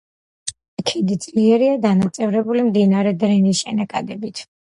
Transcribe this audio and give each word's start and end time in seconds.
ქედი 0.91 1.17
ძლიერაა 1.25 1.75
დანაწევრებული 1.83 2.65
მდინარე 2.71 3.13
დრინის 3.27 3.61
შენაკადებით. 3.63 4.45